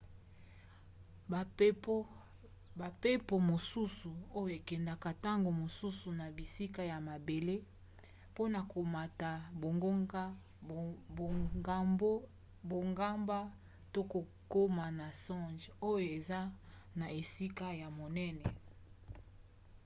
bampepo 2.89 3.35
mosusu 3.49 4.11
oyo 4.39 4.51
ekendaka 4.59 5.09
ntango 5.17 5.49
mosusu 5.61 6.07
na 6.19 6.25
bisika 6.37 6.81
ya 6.91 6.97
mabele 7.07 7.55
mpona 8.31 8.59
komata 8.71 9.31
bangomba 12.69 13.39
to 13.93 14.01
kokoma 14.11 14.85
na 14.99 15.07
songe 15.23 15.67
oyo 15.91 16.03
eza 16.17 16.39
na 16.99 17.05
esika 17.21 17.65
ya 17.81 17.87
monene 17.97 18.45